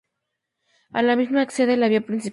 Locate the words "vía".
1.87-2.01